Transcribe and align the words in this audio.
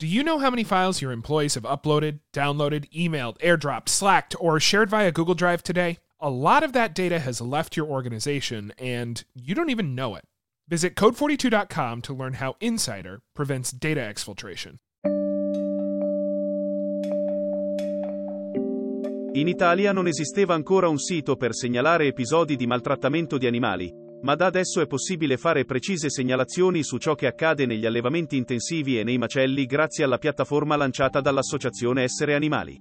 Do 0.00 0.06
you 0.06 0.22
know 0.22 0.38
how 0.38 0.48
many 0.48 0.62
files 0.62 1.02
your 1.02 1.10
employees 1.10 1.56
have 1.56 1.64
uploaded, 1.64 2.20
downloaded, 2.32 2.88
emailed, 2.92 3.36
airdropped, 3.38 3.88
slacked, 3.88 4.36
or 4.38 4.60
shared 4.60 4.88
via 4.88 5.10
Google 5.10 5.34
Drive 5.34 5.60
today? 5.64 5.98
A 6.20 6.30
lot 6.30 6.62
of 6.62 6.72
that 6.72 6.94
data 6.94 7.18
has 7.18 7.40
left 7.40 7.76
your 7.76 7.86
organization 7.86 8.72
and 8.78 9.24
you 9.34 9.56
don't 9.56 9.70
even 9.70 9.96
know 9.96 10.14
it. 10.14 10.22
Visit 10.68 10.94
code42.com 10.94 12.02
to 12.02 12.14
learn 12.14 12.34
how 12.34 12.54
Insider 12.60 13.22
prevents 13.34 13.72
data 13.72 13.98
exfiltration. 13.98 14.78
In 19.34 19.48
Italia 19.48 19.92
non 19.92 20.06
esisteva 20.06 20.54
ancora 20.54 20.88
un 20.88 20.98
sito 20.98 21.34
per 21.34 21.52
segnalare 21.52 22.06
episodi 22.06 22.54
di 22.54 22.68
maltrattamento 22.68 23.36
di 23.36 23.48
animali, 23.48 23.92
ma 24.22 24.34
da 24.34 24.46
adesso 24.46 24.80
è 24.80 24.86
possibile 24.86 25.36
fare 25.36 25.64
precise 25.64 26.10
segnalazioni 26.10 26.82
su 26.82 26.98
ciò 26.98 27.14
che 27.14 27.26
accade 27.26 27.66
negli 27.66 27.86
allevamenti 27.86 28.36
intensivi 28.36 28.98
e 28.98 29.04
nei 29.04 29.18
macelli 29.18 29.64
grazie 29.66 30.04
alla 30.04 30.18
piattaforma 30.18 30.76
lanciata 30.76 31.20
dall'associazione 31.20 32.02
Essere 32.02 32.34
Animali. 32.34 32.76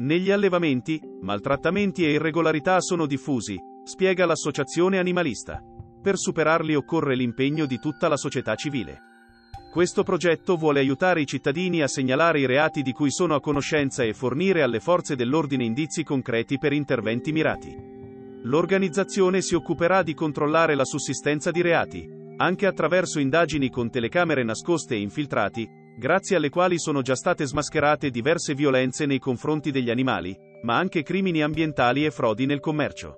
Negli 0.00 0.30
allevamenti, 0.30 1.00
maltrattamenti 1.22 2.04
e 2.04 2.12
irregolarità 2.12 2.80
sono 2.80 3.06
diffusi, 3.06 3.56
spiega 3.82 4.26
l'associazione 4.26 4.98
animalista. 4.98 5.60
Per 6.00 6.16
superarli 6.16 6.74
occorre 6.74 7.16
l'impegno 7.16 7.66
di 7.66 7.78
tutta 7.78 8.06
la 8.06 8.16
società 8.16 8.54
civile. 8.54 9.00
Questo 9.72 10.02
progetto 10.02 10.56
vuole 10.56 10.80
aiutare 10.80 11.20
i 11.20 11.26
cittadini 11.26 11.82
a 11.82 11.88
segnalare 11.88 12.40
i 12.40 12.46
reati 12.46 12.82
di 12.82 12.92
cui 12.92 13.10
sono 13.10 13.34
a 13.34 13.40
conoscenza 13.40 14.02
e 14.02 14.14
fornire 14.14 14.62
alle 14.62 14.80
forze 14.80 15.16
dell'ordine 15.16 15.64
indizi 15.64 16.04
concreti 16.04 16.58
per 16.58 16.72
interventi 16.72 17.32
mirati. 17.32 17.87
L'organizzazione 18.42 19.40
si 19.40 19.54
occuperà 19.54 20.02
di 20.02 20.14
controllare 20.14 20.74
la 20.74 20.84
sussistenza 20.84 21.50
di 21.50 21.60
reati, 21.60 22.08
anche 22.36 22.66
attraverso 22.66 23.18
indagini 23.18 23.68
con 23.68 23.90
telecamere 23.90 24.44
nascoste 24.44 24.94
e 24.94 25.00
infiltrati, 25.00 25.68
grazie 25.98 26.36
alle 26.36 26.48
quali 26.48 26.78
sono 26.78 27.02
già 27.02 27.16
state 27.16 27.44
smascherate 27.44 28.10
diverse 28.10 28.54
violenze 28.54 29.06
nei 29.06 29.18
confronti 29.18 29.72
degli 29.72 29.90
animali, 29.90 30.36
ma 30.62 30.76
anche 30.76 31.02
crimini 31.02 31.42
ambientali 31.42 32.04
e 32.04 32.12
frodi 32.12 32.46
nel 32.46 32.60
commercio. 32.60 33.16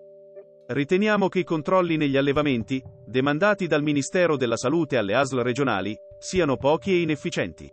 Riteniamo 0.68 1.28
che 1.28 1.40
i 1.40 1.44
controlli 1.44 1.96
negli 1.96 2.16
allevamenti, 2.16 2.82
demandati 3.04 3.66
dal 3.66 3.82
Ministero 3.82 4.36
della 4.36 4.56
Salute 4.56 4.96
alle 4.96 5.14
ASL 5.14 5.40
regionali, 5.40 5.94
siano 6.18 6.56
pochi 6.56 6.92
e 6.92 7.00
inefficienti. 7.00 7.70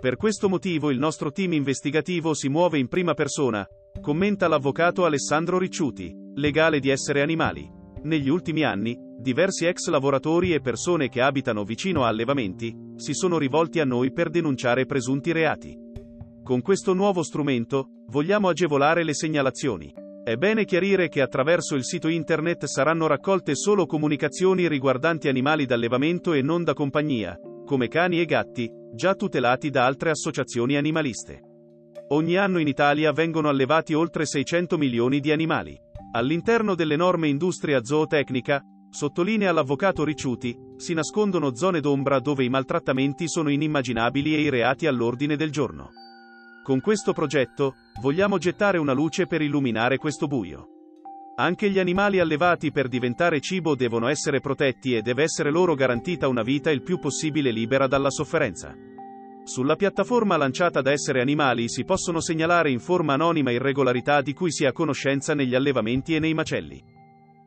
Per 0.00 0.16
questo 0.16 0.48
motivo 0.48 0.90
il 0.90 0.98
nostro 0.98 1.30
team 1.30 1.52
investigativo 1.52 2.32
si 2.32 2.48
muove 2.48 2.78
in 2.78 2.88
prima 2.88 3.12
persona, 3.12 3.66
commenta 4.00 4.48
l'avvocato 4.48 5.04
Alessandro 5.04 5.58
Ricciuti, 5.58 6.14
legale 6.40 6.80
di 6.80 6.88
essere 6.88 7.22
animali. 7.22 7.70
Negli 8.02 8.28
ultimi 8.28 8.64
anni, 8.64 8.96
diversi 9.18 9.66
ex 9.66 9.88
lavoratori 9.88 10.52
e 10.52 10.60
persone 10.60 11.08
che 11.08 11.20
abitano 11.20 11.62
vicino 11.64 12.04
a 12.04 12.08
allevamenti 12.08 12.74
si 12.96 13.12
sono 13.12 13.38
rivolti 13.38 13.78
a 13.78 13.84
noi 13.84 14.12
per 14.12 14.30
denunciare 14.30 14.86
presunti 14.86 15.30
reati. 15.32 15.76
Con 16.42 16.62
questo 16.62 16.94
nuovo 16.94 17.22
strumento, 17.22 17.86
vogliamo 18.08 18.48
agevolare 18.48 19.04
le 19.04 19.14
segnalazioni. 19.14 19.92
È 20.24 20.34
bene 20.36 20.64
chiarire 20.64 21.08
che 21.08 21.20
attraverso 21.20 21.74
il 21.74 21.84
sito 21.84 22.08
internet 22.08 22.64
saranno 22.64 23.06
raccolte 23.06 23.54
solo 23.54 23.86
comunicazioni 23.86 24.66
riguardanti 24.66 25.28
animali 25.28 25.66
d'allevamento 25.66 26.32
e 26.32 26.42
non 26.42 26.64
da 26.64 26.72
compagnia, 26.72 27.38
come 27.64 27.88
cani 27.88 28.20
e 28.20 28.24
gatti, 28.24 28.70
già 28.94 29.14
tutelati 29.14 29.70
da 29.70 29.86
altre 29.86 30.10
associazioni 30.10 30.76
animaliste. 30.76 31.40
Ogni 32.08 32.36
anno 32.36 32.58
in 32.58 32.66
Italia 32.66 33.12
vengono 33.12 33.48
allevati 33.48 33.94
oltre 33.94 34.26
600 34.26 34.76
milioni 34.76 35.20
di 35.20 35.30
animali. 35.30 35.80
All'interno 36.12 36.74
dell'enorme 36.74 37.28
industria 37.28 37.84
zootecnica, 37.84 38.60
sottolinea 38.90 39.52
l'avvocato 39.52 40.02
Ricciuti, 40.02 40.56
si 40.76 40.92
nascondono 40.92 41.54
zone 41.54 41.78
d'ombra 41.78 42.18
dove 42.18 42.42
i 42.42 42.48
maltrattamenti 42.48 43.28
sono 43.28 43.48
inimmaginabili 43.48 44.34
e 44.34 44.40
i 44.40 44.48
reati 44.48 44.88
all'ordine 44.88 45.36
del 45.36 45.52
giorno. 45.52 45.90
Con 46.64 46.80
questo 46.80 47.12
progetto, 47.12 47.74
vogliamo 48.02 48.38
gettare 48.38 48.78
una 48.78 48.92
luce 48.92 49.26
per 49.26 49.40
illuminare 49.40 49.98
questo 49.98 50.26
buio. 50.26 50.66
Anche 51.36 51.70
gli 51.70 51.78
animali 51.78 52.18
allevati 52.18 52.72
per 52.72 52.88
diventare 52.88 53.40
cibo 53.40 53.76
devono 53.76 54.08
essere 54.08 54.40
protetti 54.40 54.96
e 54.96 55.02
deve 55.02 55.22
essere 55.22 55.52
loro 55.52 55.76
garantita 55.76 56.26
una 56.26 56.42
vita 56.42 56.72
il 56.72 56.82
più 56.82 56.98
possibile 56.98 57.52
libera 57.52 57.86
dalla 57.86 58.10
sofferenza. 58.10 58.74
Sulla 59.44 59.74
piattaforma 59.74 60.36
lanciata 60.36 60.80
da 60.80 60.92
Essere 60.92 61.20
Animali 61.20 61.68
si 61.68 61.84
possono 61.84 62.20
segnalare 62.20 62.70
in 62.70 62.78
forma 62.78 63.14
anonima 63.14 63.50
irregolarità 63.50 64.20
di 64.20 64.32
cui 64.32 64.52
si 64.52 64.64
ha 64.64 64.72
conoscenza 64.72 65.34
negli 65.34 65.54
allevamenti 65.54 66.14
e 66.14 66.18
nei 66.18 66.34
macelli. 66.34 66.80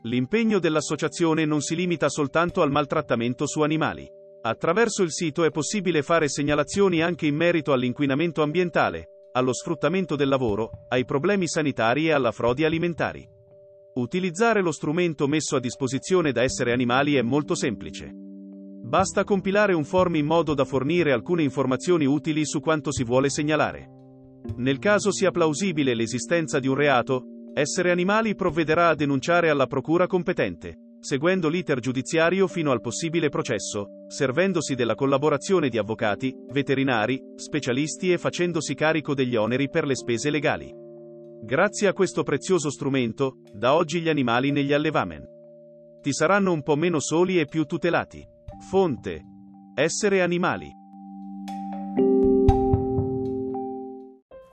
L'impegno 0.04 0.60
dell'associazione 0.60 1.46
non 1.46 1.62
si 1.62 1.76
limita 1.76 2.10
soltanto 2.10 2.62
al 2.62 2.72
maltrattamento 2.72 3.48
su 3.48 3.62
animali. 3.62 4.06
Attraverso 4.42 5.04
il 5.04 5.14
sito 5.14 5.46
è 5.46 5.52
possibile 5.52 6.02
fare 6.02 6.28
segnalazioni 6.28 7.02
anche 7.02 7.26
in 7.26 7.36
merito 7.36 7.72
all'inquinamento 7.72 8.42
ambientale, 8.42 9.30
allo 9.32 9.54
sfruttamento 9.54 10.18
del 10.18 10.28
lavoro, 10.28 10.70
ai 10.90 11.06
problemi 11.06 11.48
sanitari 11.48 12.08
e 12.08 12.12
alla 12.12 12.34
frodi 12.34 12.66
alimentari. 12.66 13.26
Utilizzare 13.94 14.62
lo 14.62 14.72
strumento 14.72 15.28
messo 15.28 15.56
a 15.56 15.60
disposizione 15.60 16.34
da 16.34 16.44
essere 16.44 16.74
animali 16.74 17.16
è 17.16 17.22
molto 17.22 17.56
semplice. 17.56 18.23
Basta 18.94 19.24
compilare 19.24 19.74
un 19.74 19.86
form 19.86 20.14
in 20.18 20.28
modo 20.28 20.54
da 20.54 20.66
fornire 20.66 21.14
alcune 21.14 21.42
informazioni 21.42 22.06
utili 22.06 22.46
su 22.46 22.60
quanto 22.60 22.92
si 22.92 23.04
vuole 23.04 23.28
segnalare. 23.28 23.90
Nel 24.58 24.78
caso 24.78 25.12
sia 25.12 25.32
plausibile 25.32 25.96
l'esistenza 25.96 26.60
di 26.60 26.68
un 26.68 26.76
reato, 26.76 27.24
Essere 27.56 27.90
Animali 27.90 28.36
provvederà 28.36 28.90
a 28.90 28.94
denunciare 28.94 29.50
alla 29.50 29.66
procura 29.66 30.06
competente, 30.06 30.76
seguendo 31.00 31.50
l'iter 31.50 31.80
giudiziario 31.80 32.46
fino 32.46 32.70
al 32.70 32.82
possibile 32.82 33.30
processo, 33.30 33.88
servendosi 34.06 34.76
della 34.76 34.94
collaborazione 34.94 35.70
di 35.70 35.80
avvocati, 35.80 36.32
veterinari, 36.52 37.20
specialisti 37.36 38.12
e 38.12 38.20
facendosi 38.20 38.76
carico 38.76 39.16
degli 39.16 39.36
oneri 39.36 39.70
per 39.72 39.88
le 39.88 39.96
spese 39.96 40.30
legali. 40.30 40.72
Grazie 41.42 41.88
a 41.88 41.94
questo 41.94 42.22
prezioso 42.22 42.70
strumento, 42.70 43.38
da 43.54 43.74
oggi 43.74 44.02
gli 44.02 44.10
animali 44.10 44.52
negli 44.52 44.72
allevamen 44.72 45.32
ti 46.04 46.12
saranno 46.12 46.52
un 46.52 46.62
po' 46.62 46.76
meno 46.76 47.00
soli 47.00 47.40
e 47.40 47.46
più 47.46 47.64
tutelati. 47.64 48.28
Fonte. 48.64 49.24
Essere 49.76 50.22
animali. 50.22 50.83